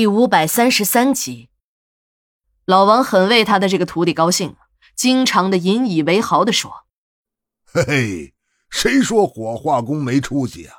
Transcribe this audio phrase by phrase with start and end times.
[0.00, 1.50] 第五百三十三集，
[2.64, 4.56] 老王很为他的这个徒弟高兴
[4.96, 6.86] 经常的引以为豪的说
[7.70, 8.34] ：“嘿嘿，
[8.70, 10.74] 谁说火化工没出息啊？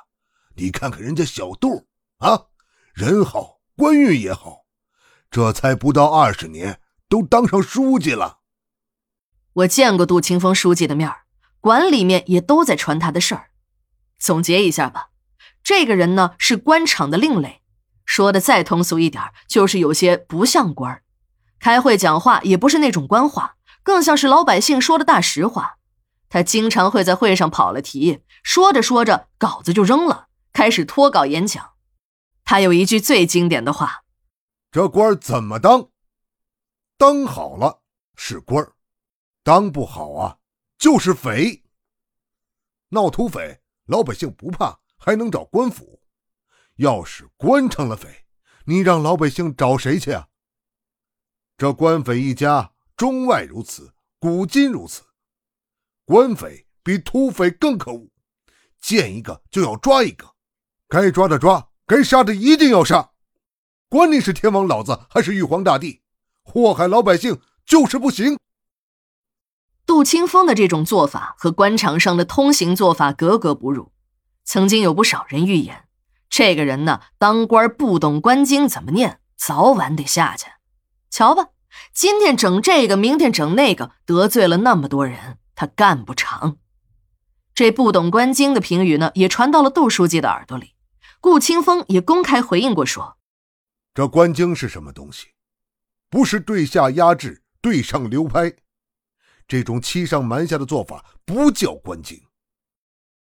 [0.56, 1.86] 你看看人家小杜
[2.18, 2.46] 啊，
[2.94, 4.64] 人好，官运也好，
[5.30, 8.40] 这才不到二十年，都当上书记了。”
[9.54, 11.08] 我见过杜清风书记的面
[11.60, 13.50] 馆里面也都在传他的事儿。
[14.18, 15.10] 总结一下吧，
[15.62, 17.61] 这个人呢是官场的另类。
[18.14, 21.02] 说的再通俗一点，就是有些不像官儿，
[21.58, 25.78] 开会讲话也不是那种官话，更像是老百姓说的大实话。
[26.28, 31.70] 他经常会在会上跑了题，说着说着稿子就扔了，开始脱稿演讲。
[32.44, 34.02] 他有一句最经典的话
[34.70, 35.88] ：“这官怎么当？
[36.98, 37.80] 当好了
[38.14, 38.74] 是官儿，
[39.42, 40.36] 当不好啊
[40.76, 41.62] 就是匪。
[42.90, 45.98] 闹土匪，老百姓不怕，还能找官府。”
[46.82, 48.24] 要是官成了匪，
[48.64, 50.26] 你让老百姓找谁去啊？
[51.56, 55.02] 这官匪一家，中外如此，古今如此。
[56.04, 58.10] 官匪比土匪更可恶，
[58.80, 60.34] 见一个就要抓一个，
[60.88, 63.12] 该抓的抓，该杀的一定要杀，
[63.88, 66.02] 管你是天王老子还是玉皇大帝，
[66.42, 68.36] 祸害老百姓就是不行。
[69.86, 73.92] 杜清风的这种做法和官场上的通行做法格格不入，
[74.42, 75.86] 曾经有不少人预言。
[76.32, 80.46] 这个人呢，当官不懂官经怎么念，早晚得下去。
[81.10, 81.48] 瞧吧，
[81.92, 86.56] 今天整这个，明天整那个，得罪了那么多人，他干不长。
[87.54, 90.74] 这不懂官经的评语呢，也传到了杜书记的耳朵里。
[91.20, 93.18] 顾清风也公开回应过，说
[93.92, 95.26] ：“这官经是什么东西？
[96.08, 98.54] 不是对下压制，对上流拍，
[99.46, 102.18] 这种欺上瞒下的做法不叫官经。”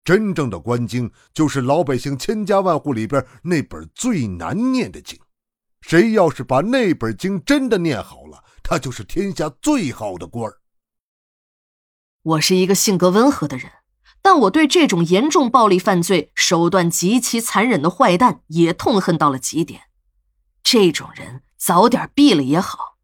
[0.08, 5.20] 真正的官经就是老百姓千家万户里边那本最难念的经，
[5.82, 10.62] 谁要是把那本经真的念好了，他就是天下最好的官儿。
[12.24, 13.70] 我是一个性格温和的人，
[14.22, 19.82] 但我对这种严重暴力犯罪、手段极其残忍的坏蛋也痛恨到了极点。
[20.64, 22.96] 这种人早点毙了也好。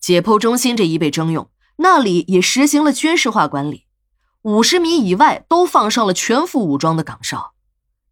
[0.00, 3.86] 解剖中心这一被征用，那里也实行了军事化管理。
[4.42, 7.54] 五十米以外都放上了全副武装的岗哨，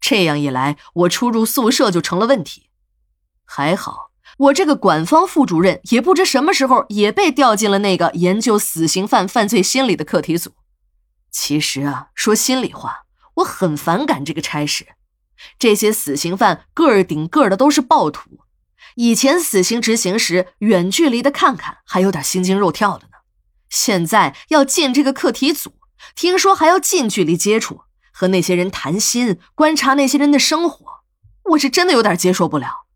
[0.00, 2.70] 这样一来，我出入宿舍就成了问题。
[3.44, 10.52] 还好，我这个管方副主任也不知什么时候也被调进了那个研究死刑犯犯罪心理的课题组。
[11.32, 14.86] 其实啊，说心里话，我很反感这个差事。
[15.58, 18.40] 这些死刑犯个儿顶个的都是暴徒，
[18.94, 23.14] 以前死刑执行时远距离的看看还有点心惊肉跳的呢，
[23.68, 25.72] 现在要进这个课题组。
[26.14, 31.02] 听说还要近距离接触，和那些人谈心，观察那些人的生活，
[31.50, 32.86] 我是真的有点接受不了。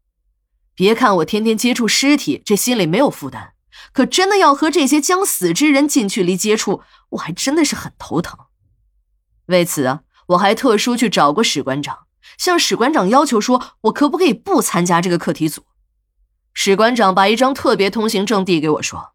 [0.74, 3.52] 别看我天天接触尸体，这心里没有负担，
[3.92, 8.38] 可真的要和这些将死之人近距离接触，我还真的是很头疼。
[9.46, 12.06] 为此啊，我还特殊去找过史馆长，
[12.38, 15.64] 向史馆长要求说，我可不可以不参加这个课题组？
[16.52, 19.12] 史馆长把一张特别通行证递给我，说：“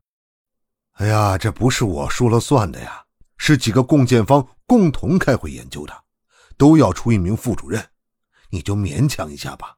[1.00, 3.06] 哎呀，这不是我说了算的呀。”
[3.40, 6.04] 是几个共建方共同开会研究的，
[6.58, 7.84] 都要出一名副主任，
[8.52, 9.78] 你就勉强一下吧。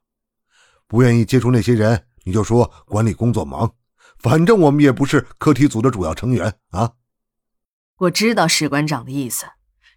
[0.86, 3.72] 不愿意接触那些人，你就说管理工作忙，
[4.18, 6.92] 反正我们也不是课题组的主要成员啊。
[7.98, 9.46] 我知道史馆长的意思，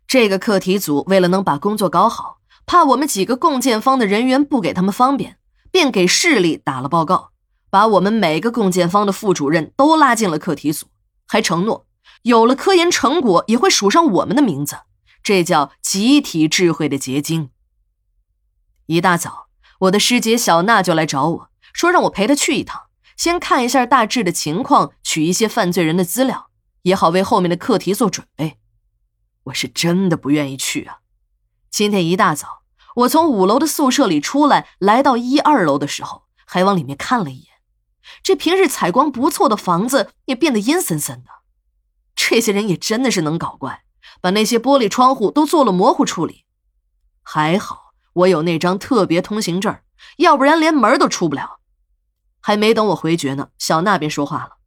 [0.08, 5.40] 这个课题组为了能把工作搞好，怕我们几个共建方的人员不给他们方便，
[5.72, 7.32] 便给市里打了报告，
[7.70, 10.86] 把我们每个共建方的副主任都拉进了课题组，
[11.28, 11.88] 还承诺。
[12.26, 14.80] 有了科研成果，也会署上我们的名字，
[15.22, 17.52] 这叫集体智慧的结晶。
[18.88, 19.46] 一大早，
[19.82, 22.86] 我的师姐小娜就来找我说，让我陪她去一趟，
[23.16, 26.50] 先看一下大致的情况，取一些犯罪人的资料，
[26.82, 28.58] 也好为后面的课题做准备。
[29.44, 31.02] 我是真的不愿意去啊！
[31.70, 32.64] 今天一大早，
[32.96, 37.50] 我从五楼的宿舍里出来，来到一二楼的时候，还往里面看了一眼，
[38.24, 41.30] 这平日采光不错的房子也变得阴森森的。
[42.28, 43.84] 这些人也真的是能搞怪，
[44.20, 46.44] 把那些玻璃窗户都做了模糊处理。
[47.22, 49.80] 还好我有那张特别通行证，
[50.18, 51.60] 要不然连门都出不了。
[52.42, 54.58] 还没等我回绝呢，小娜便说话了：“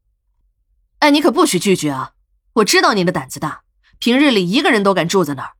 [1.00, 2.12] 哎，你可不许拒绝啊！
[2.54, 3.62] 我知道你的胆子大，
[3.98, 5.54] 平日里一个人都敢住在那儿，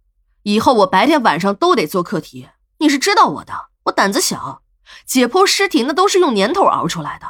[0.45, 2.49] 以后我白天晚上都得做课题。
[2.79, 4.63] 你是知道我的，我胆子小，
[5.05, 7.27] 解剖尸体那都是用年头熬出来的。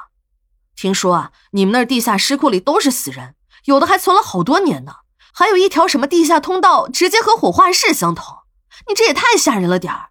[0.76, 3.34] 听说啊，你们那儿地下尸库里都是死人。”
[3.68, 5.00] 有的还存了好多年呢，
[5.34, 8.24] 还有一条什么地下通道，直接和火化室相通。
[8.88, 10.08] 你这也太吓人了点儿！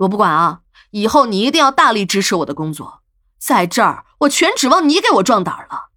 [0.00, 3.00] 我不管啊，以后你一定要大力支持我的工作。
[3.38, 5.88] 在这儿，我全指望你给我壮胆了。